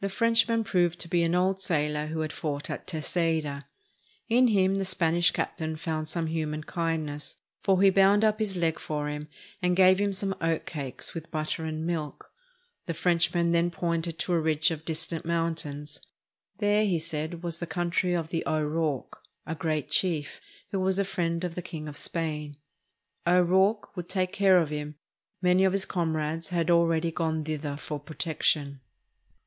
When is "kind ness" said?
6.64-7.36